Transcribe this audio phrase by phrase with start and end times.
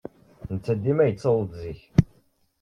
[0.53, 1.81] Netta dima yettaweḍ-d zik.